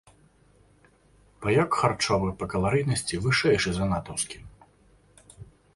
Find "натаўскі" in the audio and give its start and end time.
3.95-4.37